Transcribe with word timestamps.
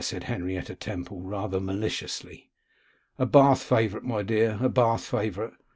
said 0.03 0.23
Henrietta 0.23 0.73
Temple 0.73 1.21
rather 1.21 1.59
maliciously. 1.59 2.49
'A 3.19 3.27
Bath 3.27 3.61
favourite, 3.61 4.03
my 4.03 4.23
dear; 4.23 4.57
a 4.59 4.67
Bath 4.67 5.05
favourite. 5.05 5.53